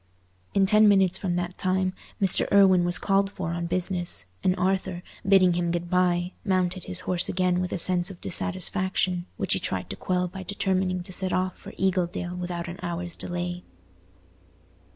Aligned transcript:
In 0.55 0.65
ten 0.65 0.87
minutes 0.87 1.15
from 1.15 1.35
that 1.35 1.59
time, 1.59 1.93
Mr. 2.19 2.49
Irwine 2.51 2.85
was 2.85 2.97
called 2.97 3.29
for 3.29 3.51
on 3.51 3.67
business, 3.67 4.25
and 4.43 4.55
Arthur, 4.55 5.03
bidding 5.27 5.53
him 5.53 5.69
good 5.69 5.91
bye, 5.91 6.31
mounted 6.43 6.85
his 6.85 7.01
horse 7.01 7.29
again 7.29 7.61
with 7.61 7.71
a 7.71 7.77
sense 7.77 8.09
of 8.09 8.19
dissatisfaction, 8.19 9.27
which 9.37 9.53
he 9.53 9.59
tried 9.59 9.91
to 9.91 9.95
quell 9.95 10.27
by 10.27 10.41
determining 10.41 11.03
to 11.03 11.11
set 11.11 11.31
off 11.31 11.55
for 11.55 11.71
Eagledale 11.73 12.35
without 12.35 12.67
an 12.67 12.79
hour's 12.81 13.15
delay. 13.15 13.63